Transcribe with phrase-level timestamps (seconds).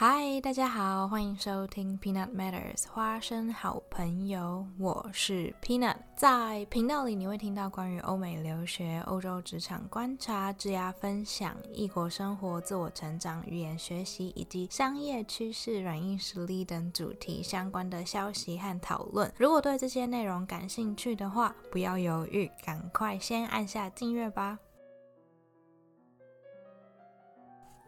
[0.00, 5.96] 嗨，大家好，欢迎收听 Peanut Matters 花生好朋友，我是 Peanut。
[6.14, 19.28] 在频道里，你会听到关于欧美留学、欧洲职场观察、职涯分享、异国生活、自我成长、语言学习以及商业趋势、软硬实力等主题相关的消息和讨论。
[19.36, 24.60] 如果对这些内容感兴趣的话，不要犹豫，赶快先按下订阅吧。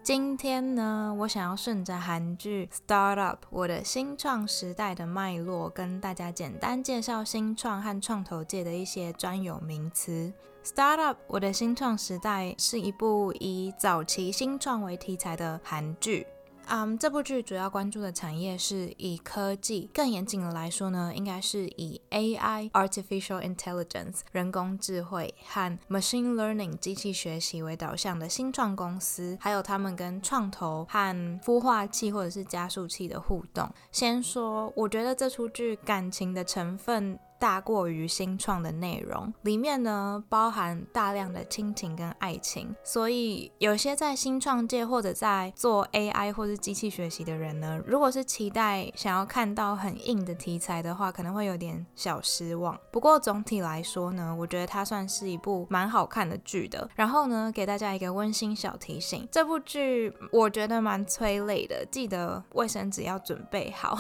[0.03, 10.33] 今天呢，我想要顺着韩剧《Startup》我的新创时代的脉络，跟大家简单介绍新创和创投界的一些专有名词。
[10.69, 16.27] 《Startup》我的新创时代是一部以早期新创为题材的韩剧。
[16.73, 33.69] 嗯，这部剧主要关注的产业是以科技，更严谨的来说呢，应该是以 AI（Artificial Intelligence） 人工智慧和 Machine Learning 机器学习为导向的新创公司，还有他们跟创投和孵化器或者是加速器的互动。
[33.91, 37.19] 先说，我觉得这出剧感情的成分。
[37.41, 52.79] 大过于新创的内容，里面呢包含大量的亲情跟爱情，所以有些在新创界或者在做 AI 或是机器学习的人呢，如果是期待想要看到很硬的题材的话，可能会有点小失望。
[52.93, 56.89] 不过总体来说呢，我觉得它算是一部蛮好看的剧的。
[56.95, 63.97] 然后呢，给大家一个温馨小提醒，这部剧我觉得蛮催泪的，记得卫生纸要准备好。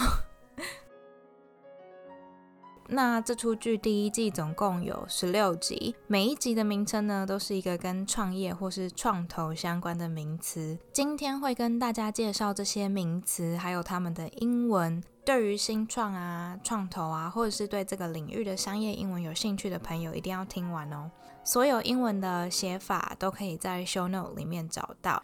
[2.92, 10.76] 那这出剧第一季总共有十六集，每一集的名称呢都是一个跟创业或是创投相关的名词。
[10.92, 15.00] 今天会跟大家介绍这些名词，还有他们的英文。
[15.24, 21.08] 对于新创啊、创投啊，或者是对这个领域的商业英文有兴趣的朋友，一定要听完哦。
[21.44, 25.22] 所有英文的写法都可以在 show note 里面找到。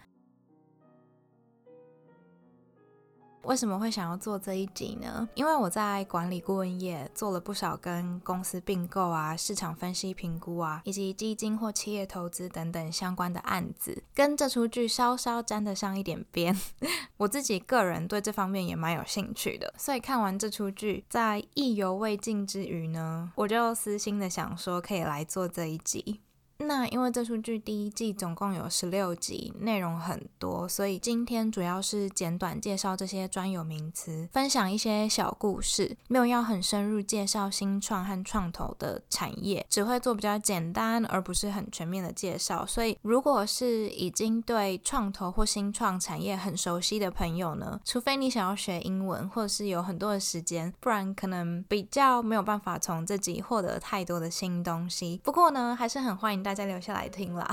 [3.46, 5.28] 为什么会想要做这一集呢？
[5.34, 16.58] 因为我在管理顾问业做了不少跟公司并购啊、市场分析评估啊，以及基金或企业投资等等相关的案子，跟这出剧稍稍沾得上一点边。
[17.16, 26.20] 我自己个人对这方面也蛮有兴趣的，所以看完这出剧，在意犹未尽之余呢，我就私心的想说，可以来做这一集。
[26.58, 42.64] 那因为这出剧第一季总共有十六集，内容很多，所以今天主要是简短介绍这些专有名词，分享一些小故事，没有要很深入介绍新创和创投的产业，只会做比较简单而不是很全面的介绍。
[42.64, 55.20] 所以如果是已经对创投或新创产业很熟悉的朋友呢，除非你想要学英文或者是有很多的时间，不然可能比较没有办法从这集获得太多的新东西。
[55.22, 56.45] 不过呢，还是很欢迎。
[56.46, 57.44] 大家留下来听啦。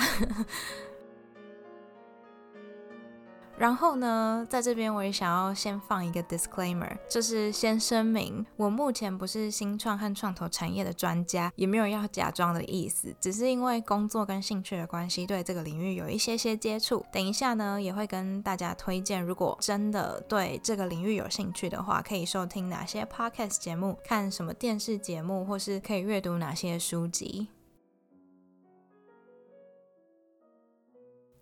[3.57, 17.03] 然后呢，在这边我也想要先放一个 disclaimer，就是先声明，我目前不是新创和创投产业的专家，也没有要假装的意思，只是因为工作跟兴趣的关系，对这个领域有一些些接触。
[17.11, 27.47] 等一下呢，也会跟大家推荐，如果真的对这个领域有兴趣的话，可以收听哪些 podcast 节目，看什么电视节目，或是可以阅读哪些书籍。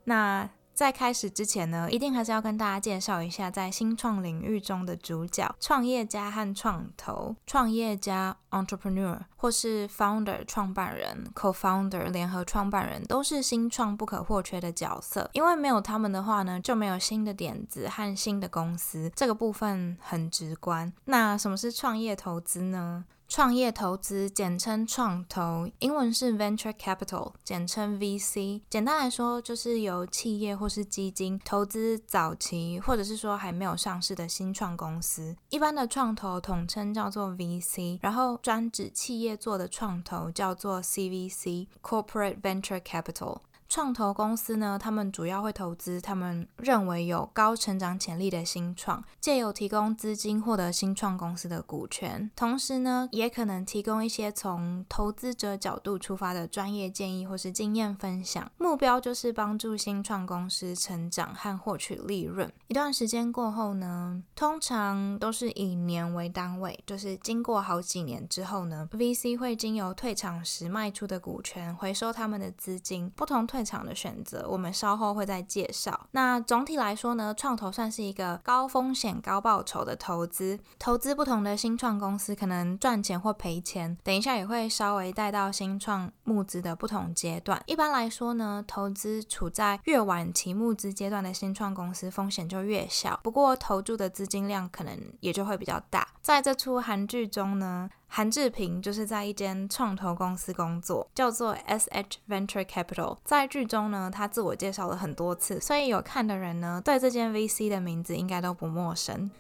[0.06, 7.36] 那在开始之前呢，一定还是要跟大家介绍一下，在新创领域中的主角——创业家和创投。
[7.46, 15.30] 创业家 （entrepreneur） 或是 founder（ 创办人）、co-founder（ 联合创办人）都是新创不可或缺的角色。
[15.34, 19.12] 因为没有他们的话呢，就没有新的点子和新的公司。
[19.16, 20.92] 这个部分很直观。
[21.06, 23.06] 那什么是创业投资呢？
[23.34, 28.60] 创业投资简称创投，英文是 venture capital，简称 VC。
[28.70, 35.34] 简单来说，就是由企业或是基金投资早期或者是说还没有上市的新创公司。
[35.48, 43.38] 一般的创投统称叫做 VC，然后专指企业做的创投叫做 CVC，corporate venture capital。
[43.72, 62.52] 创投公司呢，他们主要会投资他们认为有高成长潜力的新创，借由提供资金获得新创公司的股权，同时呢，也可能提供一些从投资者角度出发的专业建议或是经验分享，目标就是帮助新创公司成长和获取利润。
[62.68, 76.08] 一段时间过后呢，通常都是以年为单位，就是经过好几年之后呢，VC 会经由退场时卖出的股权回收他们的资金，不同退场的选择，我们稍后会再介绍。
[76.12, 80.60] 那总体来说呢，创投算是一个高风险高报酬的投资。
[80.80, 83.98] 投资不同的新创公司，可能赚钱或赔钱。
[84.04, 87.62] 等一下也会稍微带到新创募资的不同阶段。
[87.66, 93.20] 一般来说呢，投资处在越晚期募资阶段的新创公司，风险就越小。
[93.24, 96.08] 不过投注的资金量可能也就会比较大。
[96.22, 97.90] 在这出韩剧中呢。
[98.14, 103.18] 韩志平就是在一间创投公司工作，叫做 S H Venture Capital。
[103.24, 109.32] 在剧中呢，他自我介绍了很多次，所以有看的人呢，对这间 VC 的名字应该都不陌生。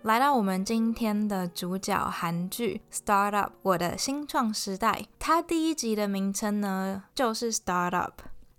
[0.00, 8.12] 来到我们今天的主角韩剧《Startup》，我的新创时代，它第一集的名称呢就是 Startup。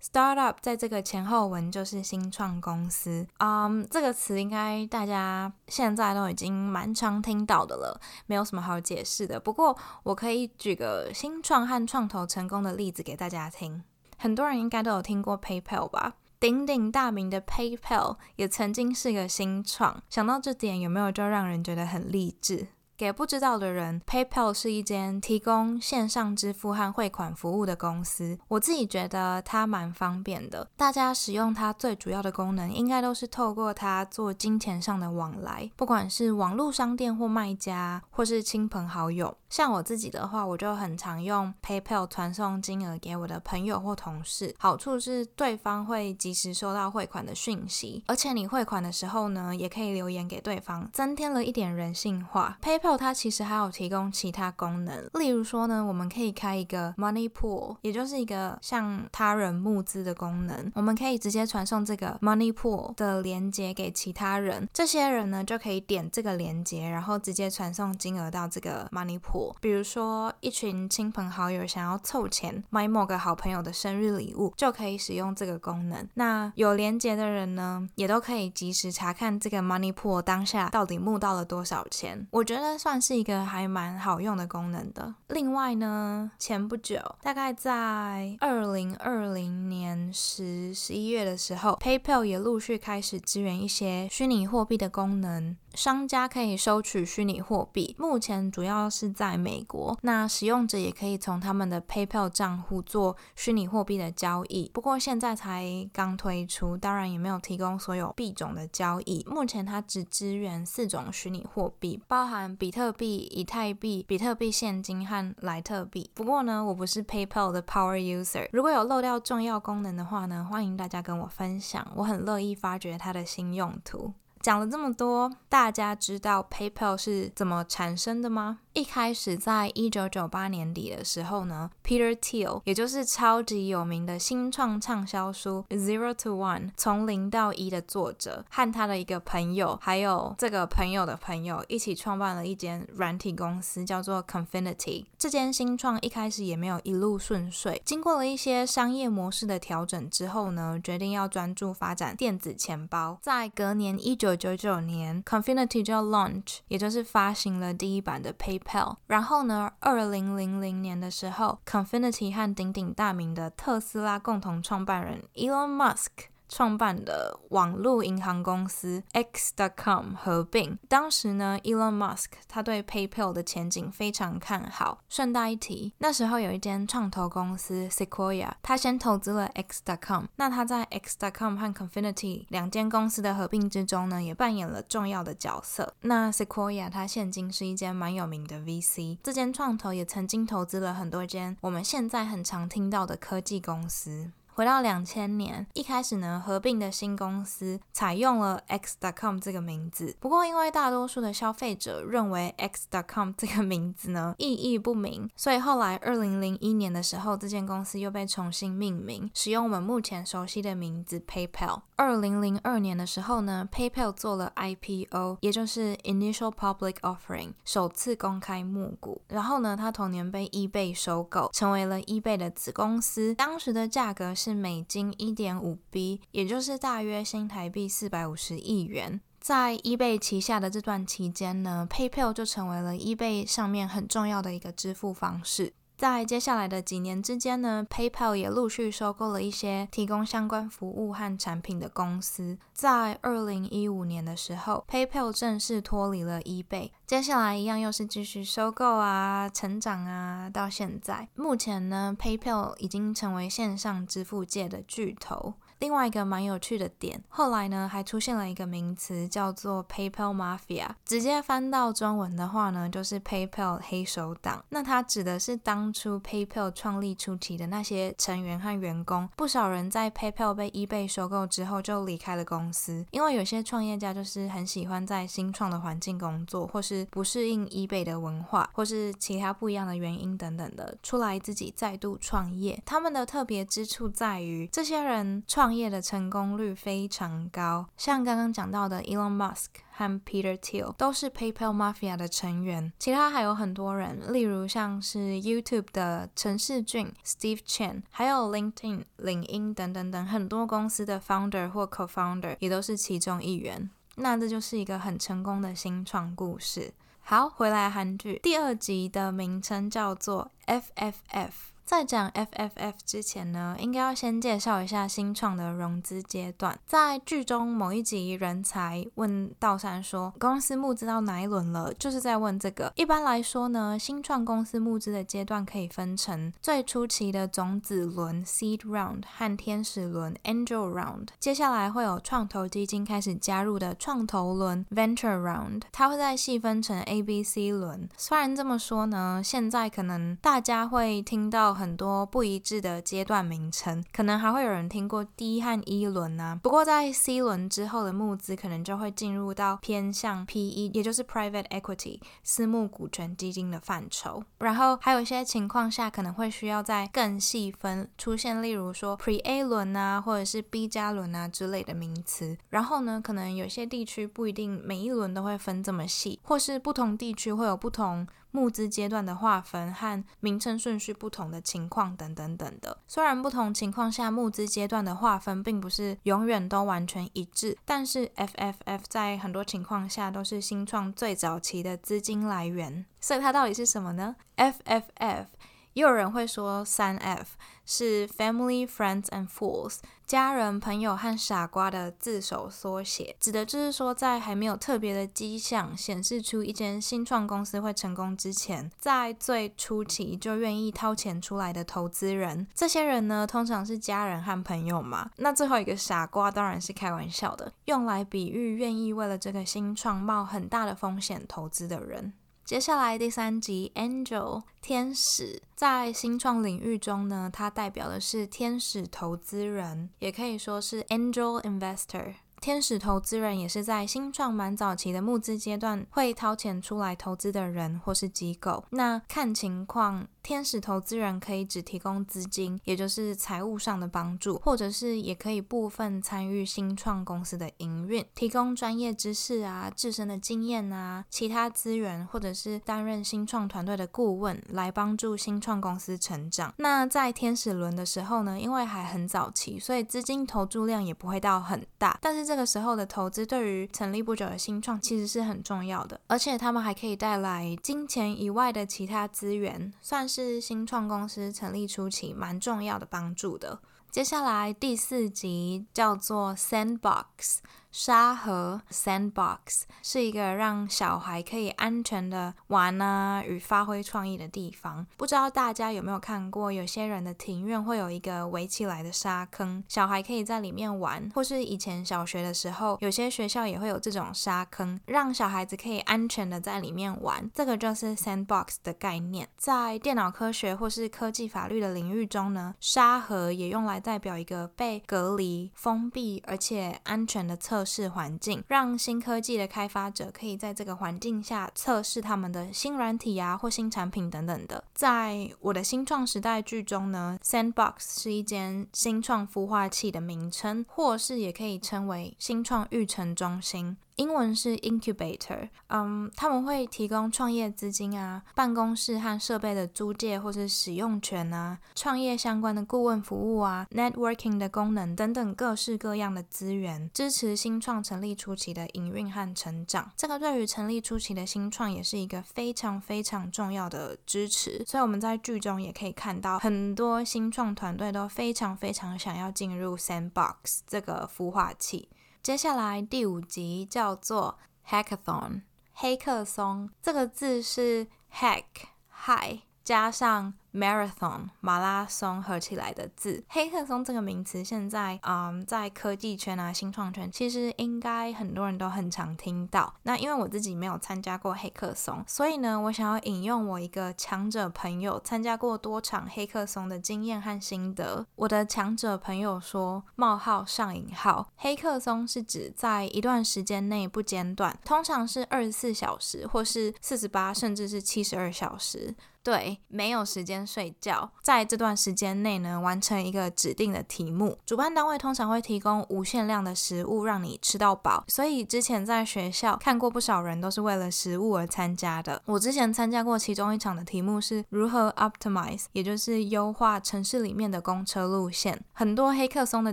[0.04, 9.40] Startup 在这个前后文就是新创公司，嗯，这个词应该大家现在都已经蛮常听到的了，没有什么好解释的。
[9.40, 13.82] 不过我可以举个新创和创投成功的例子给大家听。
[14.18, 16.16] 很多人应该都有听过 PayPal 吧？
[16.38, 20.02] 鼎鼎大名的 PayPal 也曾经是个新创。
[20.10, 22.68] 想到这点，有没有就让人觉得很励志？
[22.96, 28.38] 给不知道的人，PayPal 是一间提供线上支付和汇款服务的公司。
[28.46, 39.36] 我自己觉得它蛮方便的，大家使用它最主要的功能，应该都是透过它做金钱上的往来，不管是网络商店或卖家，或是亲朋好友。
[39.54, 44.52] 像我自己的话，我就很常用 PayPal 传送金额给我的朋友或同事。
[44.58, 52.58] 好处是对方会及时收到汇款的讯息，而且你汇款的时候呢，也可以留言给对方，增添了一点人性化。
[52.60, 60.72] PayPal 它其实还有提供其他功能，例如说呢，我们可以开一个 Money Pool，也就是一个向他人募资的功能。
[60.74, 69.43] 我们可以直接传送这个 Money Pool 的连接给其他人，这些人呢就可以点这个连接，然后直接传送金额到这个 Money Pool。
[69.60, 76.06] 比如说，一群亲朋好友想要凑钱买某个好朋友的生日礼物，就可以使用这个功能。
[76.14, 82.28] 那有连接的人呢，也都可以及时查看这个 Money Pool 当下到底募到了多少钱。
[82.30, 82.74] 我觉得。
[82.84, 85.14] 算是一个还蛮好用的功能的。
[85.28, 95.56] 另外呢，前不久，大概在二零二零年十十一月的时候，PayPal 也陆续开始支援一些虚拟货币的功能。
[95.74, 99.98] 商家可以收取虚拟货币，目前主要是在美国。
[100.02, 104.70] 那使用者也可以从他们的 PayPal 账户做虚拟货币的交易。
[104.72, 109.24] 不过现在才刚推出，当然也没有提供所有币种的交易。
[109.28, 116.10] 目前它只支援四种虚拟货币，包含比特币、以太币、比特币现金和莱特币。
[116.14, 124.14] 不过呢，我不是 PayPal 的 Power User，如果有漏掉重要功能的话呢，欢迎大家跟我分享，我很乐意发掘它的新用途。
[124.44, 128.58] 讲了这么多，大家知道 PayPal 是怎么产生的吗？
[128.74, 145.06] 一开始，在一九九八年底的时候呢，Peter Thiel，也就是超级有名的新创畅销书《Zero to One》从零到一的作者，和他的一个朋友，还有这个朋友的朋友，一起创办了一间软体公司，叫做 Confinity。
[145.16, 153.16] 这间新创一开始也没有一路顺遂，经过了一些商业模式的调整之后呢，决定要专注发展电子钱包。
[153.22, 158.96] 在隔年一九九九年，Confinity 就 launch，也就是发行了第一版的 PayPal。
[159.06, 159.72] 然后呢？
[159.80, 166.28] 二零零零年的时候，Confinity 和鼎鼎大名的特斯拉共同创办人 Elon Musk。
[166.48, 170.78] 创办的网络银行公司 X.com 合并。
[170.88, 174.98] 当时呢，Elon Musk 他对 PayPal 的前景非常看好。
[175.08, 180.26] 顺带一提，那时候有一间创投公司 Sequoia，他先投资了 X.com。
[180.36, 185.94] 那他在 X.com 和 Confinity 两间公司的合并之中呢，也扮演了重要的角色。
[186.02, 194.30] 那 Sequoia 它现今是一间蛮有名的 VC，这间创投也曾经投资了很多间我们现在很常听到的科技公司。
[194.54, 200.16] 回到两千年，一开始呢，合并的新公司采用了 X.com 这个名字。
[200.20, 211.80] 不过，因为大多数的消费者认为 X.com 这个名字呢意义不明，所以后来二零零一年的时候，这间公司又被重新命名，使用我们目前熟悉的名字 PayPal。
[211.96, 219.22] 二零零二年的时候呢，PayPal 做了 IPO，也就是 Initial Public Offering，首次公开募股。
[219.28, 223.32] 然后呢，它同年被 eBay 收购，成为了 eBay 的子公司。
[223.34, 224.54] 当时的价格是。
[224.64, 229.20] 美金一点五 B，也就是大约新台币四百五十亿元。
[229.38, 235.74] 在 eBay 旗下的这段期间呢，PayPal 就成为了 eBay 上面很重要的一个支付方式。
[235.96, 242.58] 在接下来的几年之间呢，PayPal 也陆续收购了一些提供相关服务和产品的公司。
[242.72, 246.90] 在二零一五年的时候，PayPal 正式脱离了 eBay。
[247.06, 255.54] 接下来一样又是继续收购啊、成长啊，到现在，目前呢，PayPal 已经成为线上支付界的巨头。
[255.84, 264.64] 另外一个蛮有趣的点，后来呢还出现了一个名词叫做 PayPal Mafia，直接翻到中文的话呢，就是 PayPal 黑手党。
[264.70, 269.28] 那它指的是当初 PayPal 创立初期的那些成员和员工。
[269.36, 282.82] 不少人在 PayPal 被 eBay 收购之后就离开了公司，因为有些创业家就是很喜欢在新创的环境工作，或是不适应 eBay 的文化，或是其他不一样的原因等等的，出来自己再度创业。
[282.86, 301.20] 他们的特别之处在于，这些人创业的成功率非常高，像刚刚讲到的 Elon Musk 和 Peter Thiel 都是 PayPal Mafia 的成员，其他还有很多人，例如像是 YouTube 的陈世俊 Steve Chen，还有 LinkedIn 领英等等等很多公司的
[301.20, 303.90] founder 或 co-founder 也都是其中一员。
[304.16, 306.94] 那这就是一个很成功的新创故事。
[307.20, 311.50] 好，回来韩剧第二集的名称叫做 FFF。
[311.84, 316.78] 在讲 FFF 之前呢，应该要先介绍一下新创的融资阶段。
[316.86, 322.90] 在剧中某一集，人才问道山说：“公司募资到哪一轮了？”就是在问这个。
[322.96, 331.28] 一般来说呢，新创公司募资的阶段可以分成最初期的种子轮 （Seed Round） 和天使轮 （Angel Round）。
[331.38, 335.82] 接下来会有创投基金开始加入的创投轮 （Venture Round）。
[335.92, 338.08] 它会再细分成 A、B、C 轮。
[338.16, 341.73] 虽然这么说呢，现在可能大家会听到。
[341.74, 346.58] 很多不一致的阶段名称，可能还会有人听过 D 和 E 轮啊。
[346.62, 354.42] 不过在 C 轮之后的募资，可能就会进入到偏向 PE，也就是 Private Equity 私募股权基金的范畴。
[354.58, 362.56] 然后还有一些情况下，可能会需要在更细分出现，例如说 Pre A 轮啊，或者是 B 加轮啊之类的名词。
[362.70, 368.26] 然后呢，可能有些地区不一定每一轮都会分这么细，或是不同地区会有不同。
[368.54, 383.04] 募资阶段的划分和名称顺序不同的情况等等等的，虽然不同情况下募资阶段的划分并不是永远都完全一致，但是 FFF 在很多情况下都是新创最早期的资金来源。
[383.20, 385.46] 所以它到底是什么呢？FFF，
[385.94, 387.56] 也有人会说三 F。
[387.86, 402.66] 是 Family, Friends and Fools，家人、朋友和傻瓜的字首缩写，指的就是说，在还没有特别的迹象显示出一间新创公司会成功之前，在最初期就愿意掏钱出来的投资人。
[402.74, 405.30] 这些人呢，通常是家人和朋友嘛。
[405.36, 412.32] 那最后一个傻瓜当然是开玩笑的，用来比喻愿意为了这个新创冒很大的风险投资的人。
[412.64, 422.36] 接下来第三集，Angel 天使在新创领域中呢，它代表的是天使投资人，也可以说是 Angel Investor。
[422.62, 428.86] 天使投资人也是在新创蛮早期的募资阶段会掏钱出来投资的人或是机构。
[428.88, 430.26] 那看情况。
[430.44, 446.74] 天使投资人可以只提供资金，也就是财务上的帮助，或者是也可以部分参与新创公司的营运，提供专业知识啊、自身的经验啊、其他资源，或者是担任新创团队的顾问，来帮助新创公司成长。
[446.76, 452.18] 那在天使轮的时候呢，因为还很早期，所以资金投注量也不会到很大。
[452.20, 460.28] 但是这个时候的投资对于成立不久的新创其实是很重要的，而且他们还可以带来金钱以外的其他资源，算。
[460.34, 463.78] 是新创公司成立初期蛮重要的帮助的。
[464.10, 467.58] 接下来第四集叫做 Sandbox。
[467.96, 475.06] 沙盒 （sandbox） 是一个让小孩可以安全的玩啊与发挥创意的地方。
[475.16, 481.30] 不知道大家有没有看过，有些人的庭院会有一个围起来的沙坑，小孩可以在里面玩。
[481.32, 487.48] 或是以前小学的时候，有些学校也会有这种沙坑，让小孩子可以安全的在里面玩。
[487.54, 489.48] 这个就是 sandbox 的概念。
[489.56, 497.94] 在电脑科学或是科技法律的领域中呢，沙盒也用来代表一个被隔离、封闭而且安全的测。
[497.94, 504.82] 试环境，让新科技的开发者可以在这个环境下测试他们的新软体啊或新产品等等的。
[504.92, 513.96] 在我的新创时代剧中呢，Sandbox 是一间新创孵化器的名称，或是也可以称为新创育成中心。
[514.16, 515.68] 英文是 incubator。
[515.88, 530.10] 嗯，他们会提供创业资金啊、办公室和设备的租借或是使用权啊、创业相关的顾问服务啊、networking 的功能等等各式各样的资源，支持新创成立初期的营运和成长。
[530.16, 534.84] 这个对于成立初期的新创也是一个非常非常重要的支持。
[534.86, 542.08] 所以我们在剧中也可以看到，很多新创团队都非常非常想要进入 Sandbox 这个孵化器。
[542.44, 545.62] 接下来第五集叫做 Hackathon，
[545.94, 546.90] 黑客松。
[547.00, 548.64] 这个字是 hack
[549.08, 553.44] hi 加上 marathon 马拉松合起来的字。
[553.48, 559.94] 黑客松这个名词现在嗯在科技圈啊新创圈，其实应该很多人都很常听到。
[560.02, 568.26] 那因为我自己没有参加过黑客松，所以呢，我想要引用我一个强者朋友参加过多场黑客松的经验和心得。
[568.34, 579.14] 我的强者朋友说：冒号上引号，黑客松是指在一段时间内不间断，通常是二十四小时，或是四十八，甚至是七十二小时。
[579.44, 584.58] 对，没有时间睡觉，在这段时间内呢，完成一个指定的题目。
[584.64, 592.40] 主办单位通常会提供无限量的食物让你吃到饱，所以之前在学校看过不少人都是为了食物而参加的。
[592.46, 598.82] 我之前参加过其中一场的题目是如何 optimize，也就是优化城市里面的公车路线。
[598.94, 599.92] 很多黑客松的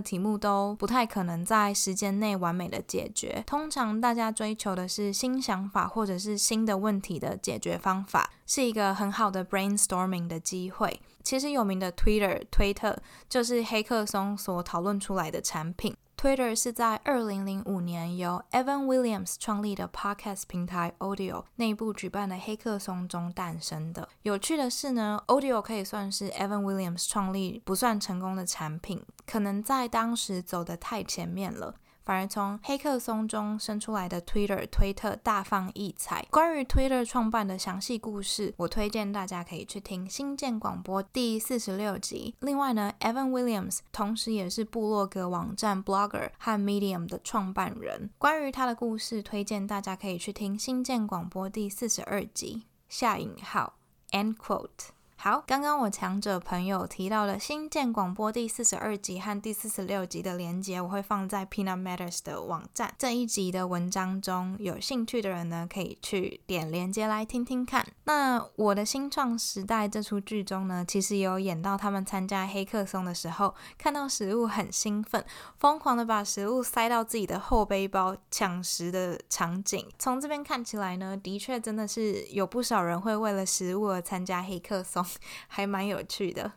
[0.00, 8.30] 题目都不太可能在时间内完美的解决，通常大家追求的是新想法或者是新的问题的解决方法。
[8.54, 11.00] 是一个很好的 brainstorming 的机会。
[11.22, 12.94] 其实有名的 Twitter 推特
[13.26, 15.96] 就是黑客松所讨论出来的产品。
[16.18, 24.06] Twitter 是在二零零五年由 Evan Williams 创立的 podcast 平台 Audio 内部举办的黑客松中诞生的。
[24.20, 31.74] 有趣的是呢，Audio 可以算是 Evan Williams 创立不算成功的产品，可能在当时走得太前面了。
[32.04, 36.26] 反而从黑客松中生出来的 Twitter 推特大放异彩。
[36.30, 42.34] 关于 Twitter 创办的详细故事，我推荐大家可以去听新建广播第四十六集。
[42.40, 48.10] 另外呢，Evan Williams 同时也是部落格网站 Blogger 和 Medium 的创办人。
[48.18, 52.64] 关于他的故事，推荐大家可以去听新建广播第四十二集。
[52.88, 53.74] 下引号
[54.10, 54.90] ，End quote。
[55.24, 64.56] 好，刚刚我强者朋友提到了新建广播第四十二集和第四十六集的连接，我会放在 Peanut Matters 的网站这一集的文章中。
[64.58, 67.86] 有兴趣的人呢，可以去点连接来听听看。
[68.02, 75.24] 那我的新创时代这出剧中呢，其实有演到他们参加黑客松的时候，看到食物很兴奋，
[75.56, 79.86] 疯狂的把食物塞到自己的后背包抢食的场景。
[80.00, 85.06] 从这边看起来呢，的确真的是有不少人会为了食物而参加黑客松。
[85.48, 86.52] 还蛮有趣的。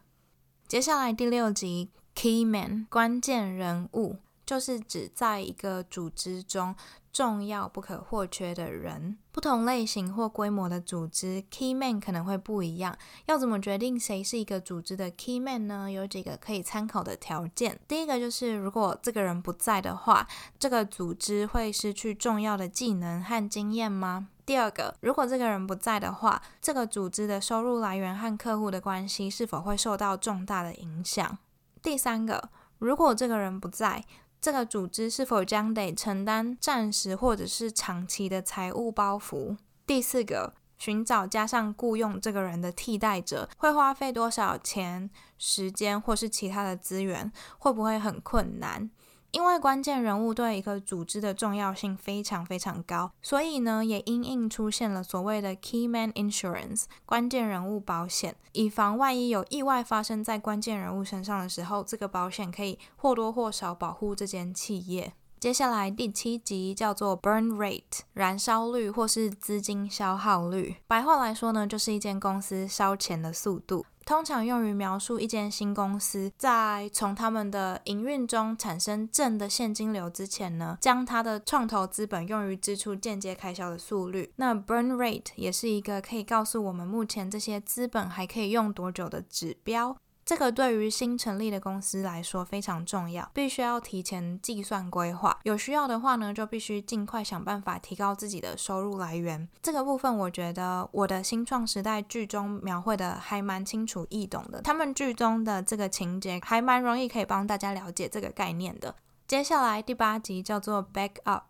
[0.68, 6.76] 接下来第六集，Key Man 关键人物，就是指在一个组织中
[7.14, 9.18] 重要不可或缺的人。
[9.32, 12.98] 不同类型或规模的组织，Key Man 可能会不一样。
[13.28, 15.92] 要怎么决定谁是一个组织的 Key Man 呢？
[15.92, 17.80] 有几个可以参考的条件。
[17.88, 24.30] 第一个就是，如果这个人不在的话，这个组织会失去重要的技能和经验吗？
[24.46, 31.38] 第二个，如果这个人不在的话，这个组织的收入来源和客户的关系是否会受到重大的影响？
[31.82, 34.06] 第三个，如果这个人不在，
[34.40, 39.58] 这个组织是否将得承担暂时或者是长期的财务包袱？
[39.88, 47.32] 第四个，寻找加上雇佣这个人的替代者会花费多少钱、时间或是其他的资源？
[47.58, 48.92] 会不会很困难？
[49.36, 65.12] 因为关键人物对一个组织的重要性非常非常高，所以呢，也因应出现了所谓的 Key Man Insurance 关键人物保险，以防万一有意外发生在关键人物身上的时候，这个保险可以或多或少保护这间企业。
[65.38, 73.86] 接下来第七集叫做 Burn Rate 燃烧率或是资金消耗率，白话来说呢，就是一间公司烧钱的速度。
[74.06, 84.32] 通常用于描述一间新公司在从他们的营运中产生正的现金流之前呢，将它的创投资本用于支出间接开销的速率。
[84.36, 89.98] 那 burn rate 也是一个可以告诉我们目前这些资本还可以用多久的指标。
[90.26, 95.40] 这个对于新成立的公司来说非常重要，必须要提前计算规划。
[95.44, 99.48] 有需要的话呢，就必须尽快想办法提高自己的收入来源。
[99.62, 104.60] 这个部分我觉得我的新创时代剧中描绘的还蛮清楚易懂的。
[104.64, 108.96] 他们剧中的这个情节还蛮容易可以帮大家了解这个概念的。
[109.28, 111.44] 接下来第八集叫做 Backup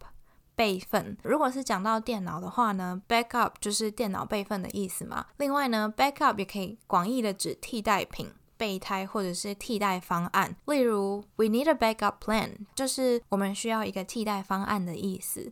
[0.53, 1.17] 备份。
[1.23, 5.27] 如果是讲到电脑的话呢，Backup 就是电脑备份的意思嘛。
[5.37, 8.33] 另外呢，Backup 也可以广义的指替代品。
[8.57, 15.51] 备胎或者是替代方案，例如 "We need a backup plan"，就是我们需要一个替代方案的意思。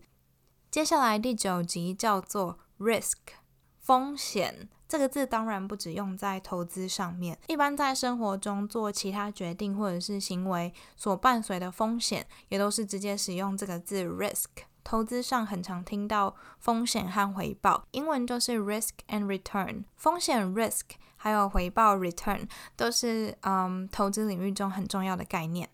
[0.72, 3.18] 接下来第九集叫做 risk，
[3.80, 4.70] 风险。
[4.88, 14.46] 这个字当然不只用在投资上面，一般在生活中做其他决定或者是行为所伴随的风险，也都是直接使用这个字 risk。
[14.84, 19.86] 投资上很常听到风险和回报，英文就是 risk and return。
[19.96, 20.82] 风险 risk
[21.24, 25.70] 还有回报 return 都是嗯投资领域中很重要的概念。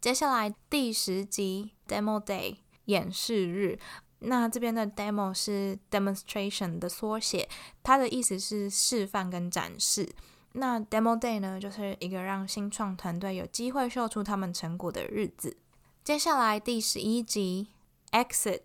[0.00, 3.78] 接下来第十集 demo day 演示日。
[4.20, 7.46] 那这边的 demo 是 demonstration 的缩写，
[7.82, 10.08] 它的意思是示范跟展示。
[10.52, 15.58] 那 demo day 呢，就是一个让新创团队有机会秀出他们成果的日子。
[16.02, 17.68] 接下来第十一集
[18.12, 18.62] exit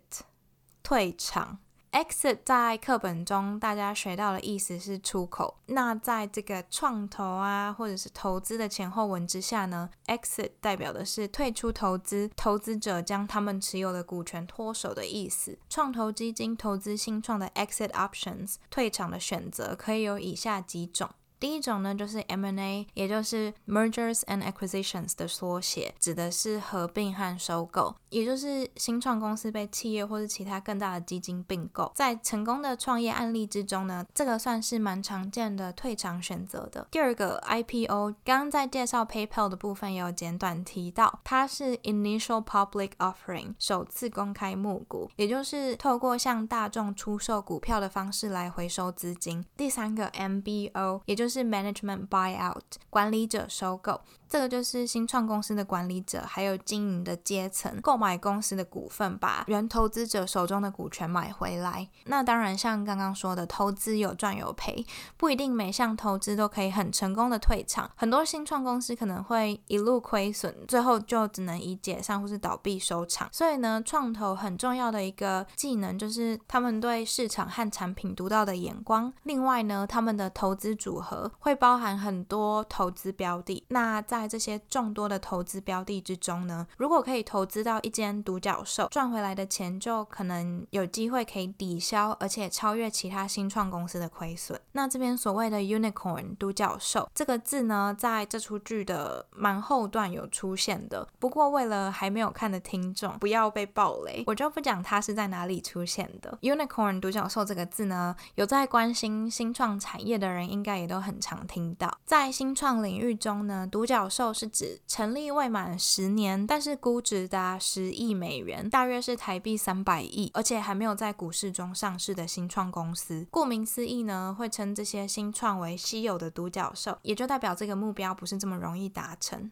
[0.82, 1.58] 退场。
[1.92, 5.56] Exit 在课本中大家学到的意思是出口。
[5.66, 15.58] 那在这个创投啊，或者是投资的前后文之下呢，Exit 代表的是退出投资，投资者将他们持有的股权脱手的意思。
[15.68, 21.10] 创投基金投资新创的 Exit Options 退场的选择可以有以下几种。
[21.40, 31.90] 第一种呢，就是 M&A，也就是 Mergers and Acquisitions 的缩写，指的是合并和收购，也就是新创公司被企业或是其他更大的基金并购。
[31.94, 36.86] 在成功的创业案例之中呢，这个算是蛮常见的退场选择的。
[36.90, 49.42] 第二个 IPO，刚刚在介绍 PayPal 的部分有简短提到，它是 Initial Public Offering，首次公开募股，也就是透过向大众出售股票的方式来回收资金。
[49.56, 54.00] 第三个 MBO，也就是是 management buyout，管理者收购。
[54.28, 61.88] 这个就是新创公司的管理者还有经营的阶层购买公司的股份，把原投资者手中的股权买回来。
[62.04, 67.90] 那当然，像刚刚说的，投资有赚有赔，不一定每项投资都可以很成功的退场。
[67.96, 73.28] 很多新创公司可能会一路亏损，最后就只能以解散或是倒闭收场。
[73.32, 79.12] 所以呢，创投很重要的一个技能就是他们对市场和产品独到的眼光。
[79.24, 83.64] 另外呢，他们的投资组合会包含很多投资标的。
[83.68, 94.60] 那在这些众多的投资标的之中呢，如果可以投资到一间独角兽，赚回来的钱就可能有机会可以抵消，而且超越其他新创公司的亏损。
[94.72, 101.06] 那这边所谓的 unicorn 独角兽这个字呢，在这出剧的蛮后段有出现的。
[101.18, 106.38] 不过为了还没有看的听众不要被暴雷，我就不讲它是在哪里出现的。
[106.42, 111.98] unicorn 独角兽这个字呢，有在关心新创产业的人应该也都很很常听到。
[112.04, 123.26] 在新创领域中呢，独角兽是指成立未满十年，但是估值达十亿美元，大约是台币三百亿，而且还没有在股市中上市的新创公司。
[123.30, 129.50] 顾名思义呢，会称这些新创为稀有的独角兽，也就代表这个目标不是这么容易达成。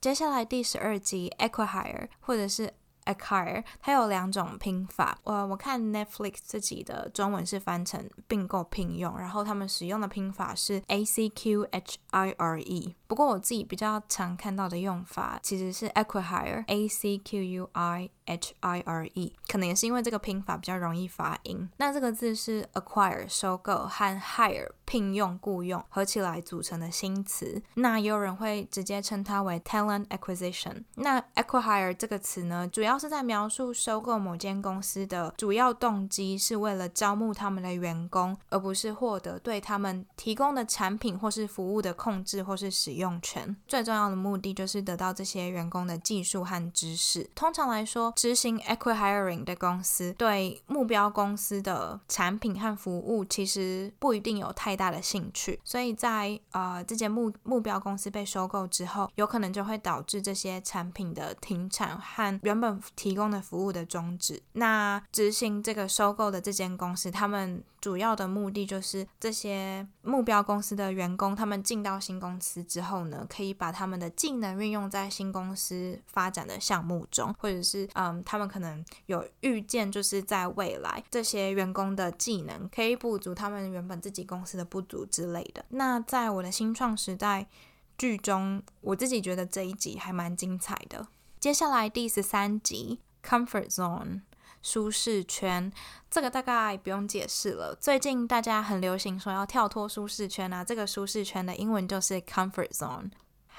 [0.00, 2.74] 接下来第十二集，acquire 或者是。
[3.08, 5.18] acquire，它有两种拼法。
[5.24, 12.94] 我我看 Netflix 自己的中文是翻成并购聘用，然后他们使用的拼法是 a c q h i r e。
[13.06, 18.10] 不过我自己比较常看到的用法其实是 acquire，a c q u i。
[18.28, 21.68] H I R E，可能也是因为这个拼法比较容易发音。
[21.78, 27.60] 那这个字是 acquire 收购和 hire 聘用雇佣合起来组成的新词。
[27.74, 30.84] 那也有人会直接称它为 talent acquisition。
[30.96, 43.56] 那 acquire 这个词呢，主要是在描述收购某间公司的主要动机是为了招募他们的员工，而不是获得对他们提供的产品或是服务的控制或是使用权。
[43.66, 47.28] 最重要的目的就是得到这些员工的技术和知识。
[47.34, 64.42] 通常来说，执行 acquiring 的公司对目标公司的产品和服务其实不一定有太大的兴趣，所以在呃这间目目标公司被收购之后，有可能就会导致这些产品的停产和原本提供的服务的终止。
[64.54, 77.88] 那执行这个收购的这间公司，他们主要的目的就是这些目标公司的员工，他们进到新公司之后呢，可以把他们的技能运用在新公司发展的项目中，或者是。
[77.94, 85.64] 嗯，他们可能有预见，就是在未来这些员工的技能可以补足他们原本自己公司的不足之类的。
[85.70, 87.48] 那在我的新创时代
[87.96, 91.08] 剧中，我自己觉得这一集还蛮精彩的。
[91.40, 94.20] 接下来第十三集，Comfort Zone
[94.62, 95.72] 舒适圈，
[96.10, 97.76] 这个大概不用解释了。
[97.80, 103.10] 最近大家很流行说要跳脱舒适圈啊，这个舒适圈的英文就是 Comfort Zone。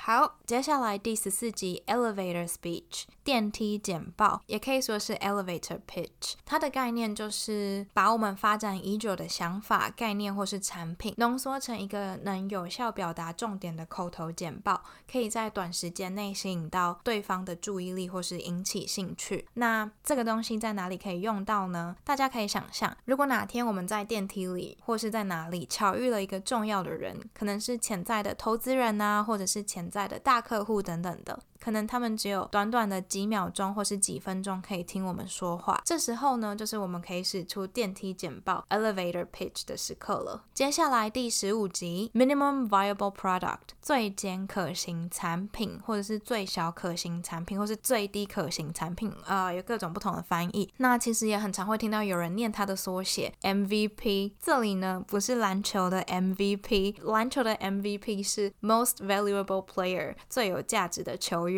[0.02, 6.36] 好，接下来第十四集 Elevator Speech 电梯简报，也可以说是 Elevator Pitch。
[6.46, 14.82] 它的概念就是把我们发展已久的想法、概念或是产品，浓缩成一个能有效表达重点的口头简报，
[15.12, 19.46] 可以在短时间内吸引到对方的注意力或是引起兴趣。
[19.56, 21.98] 那这个东西在哪里可以用到呢？
[22.06, 31.40] 大家可以想象，如果哪天我们在电梯里或是在哪里巧遇了一个重要的人，可能是潜在的投资人啊，或者是潜在的大客户等等的。
[31.62, 40.46] 可能他们只有短短的几秒钟或是几分钟可以听我们说话，这时候呢，就是我们可以使出电梯简报 （elevator pitch） 的时刻了。
[40.54, 50.72] 接下来第十五集 （minimum viable product） 最简可行产品，或者是最小可行产品，或是最低可行产品，啊，有各种不同的翻译。
[50.78, 54.32] 那其实也很常会听到有人念它的缩写 MVP。
[54.40, 61.48] 这里呢，不是篮球的 MVP，篮球的 MVP 是 most valuable player，最有价值的球。
[61.48, 61.49] 员，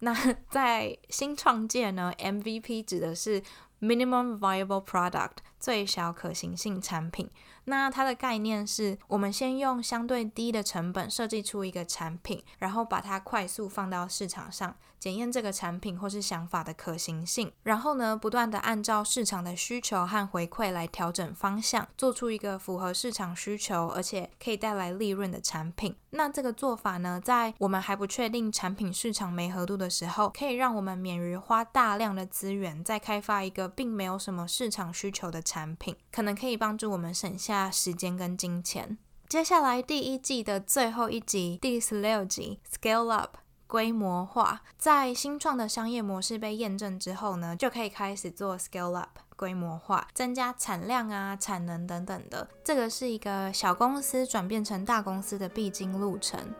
[0.00, 0.14] 那
[0.50, 3.42] 在新创建呢，MVP 指的是
[3.80, 7.30] minimum viable product，最小可行性产品。
[7.64, 14.74] 那它的概念是，我们先用相对低的成本设计出一个产品，然后把它快速放到市场上。
[14.98, 25.96] 检验这个产品或是想法的可行性，然后呢，不断的按照市场的需求和回馈来调整方向，做出一个符合市场需求而且可以带来利润的产品。
[26.10, 38.96] 那这个做法呢，在我们还不确定产品市场没合度的时候，可以让我们免于花大量的资源再开发一个并没有什么市场需求的产品，可能可以帮助我们省下时间跟金钱。
[39.28, 43.36] 接下来第一季的最后一集，第十六集，Scale Up。
[43.66, 52.48] 规模化，在新创的商业模式被验证之后呢，就可以开始做 scale up 规模化，增加产量啊、产能等等的。
[52.64, 56.52] 这个是一个小公司转变成大公司的必经路程。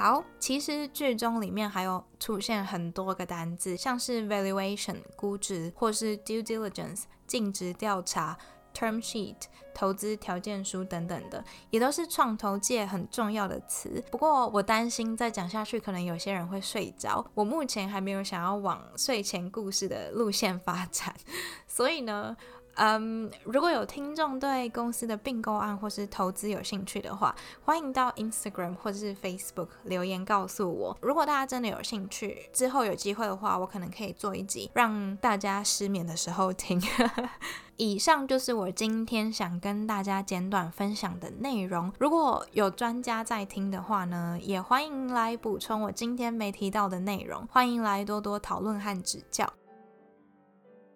[0.00, 8.38] 好，其实剧中里面还有出现很多个单字，像是 valuation 估值，或是 due diligence 尽职调查。
[8.72, 9.36] Term sheet
[9.74, 14.02] 投资条件书等等的，也都是创投界很重要的词。
[14.10, 17.26] 不过我担心再讲下去，可能有些人会睡着。
[17.34, 21.14] 我目前还没有想要往睡前故事的路线发展，
[21.68, 22.34] 所以呢。
[22.74, 30.96] 嗯，如果有听众对公司的并购案或是投资有兴趣的话，欢迎到 Instagram 或者是 Facebook 留言告诉我。
[31.02, 36.80] 如果大家真的有兴趣，之后有机会的话，我可能可以做一集让大家失眠的时候听。
[37.76, 41.90] 以上就是我今天想跟大家简短分享的内容。
[41.98, 49.50] 如果有专家在听的话呢，也欢迎来补充我今天没提到的内容，欢迎来多多讨论和指教。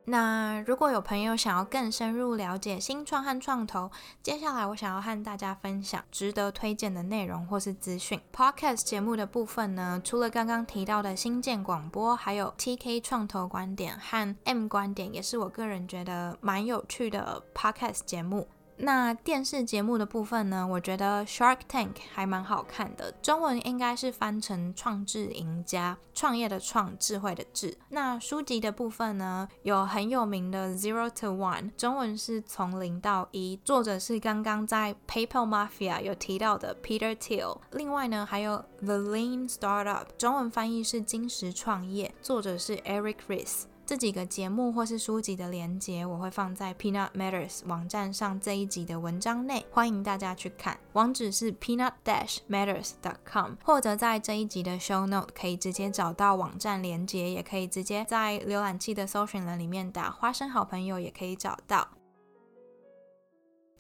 [0.06, 3.90] 那如果有朋友想要更深入了解新创和创投，
[4.22, 8.20] 接下来我想要和大家分享值得推荐的内容或是资讯。
[8.30, 18.46] Podcast 节目的部分呢，除了刚刚提到的新建广播，还有 TK 创投观点和 M 观点，也是我个人觉得蛮有趣的 Podcast 节目。
[18.76, 20.66] 那电视节目的部分呢？
[20.66, 27.78] 我觉得 Shark Tank 还蛮好看的，中文应该是翻成“创智赢家”，创业的创，智慧的智。
[27.90, 37.58] 那书籍的部分呢，有很有名的 Zero to One，中文是从零到一，作者是刚刚在 PayPal Mafia 有提到的 Peter Thiel。
[37.70, 43.64] 另外呢，还有 The Lean Startup，中文翻译是金石创业，作者是 Eric Ries。
[43.86, 50.78] 这几个节目或是书籍的连接，我会放在 Peanut Matters 网站上这一集的文章内，欢迎大家去看。
[50.94, 52.92] 网址是 Peanut Dash Matters.
[53.02, 61.86] dot com，或者在这一集的 Show Note 可以直接找到网站连接，也可以直接在浏览器的搜寻栏里面打“花生好朋友”也可以找到。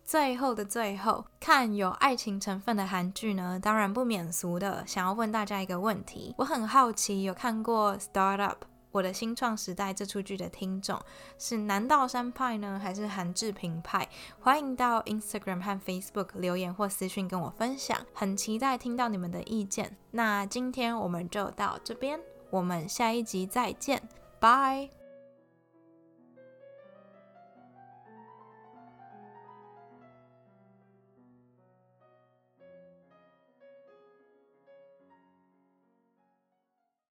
[0.04, 8.56] 最后的最后，看有爱情成分的韩剧呢，当然不免俗的想要问大家一个问题，我很好奇，有看过 Startup？
[8.94, 10.96] 我的新创时代这出剧的听众
[11.36, 14.08] 是南道山派呢，还是韩志平派？
[14.38, 19.96] 欢迎到 Instagram 和 Facebook 留言或私讯跟我分享，很期待听到你们的意见。
[20.12, 24.00] 那今天我们就到这边，我们下一集再见，
[24.38, 25.03] 拜。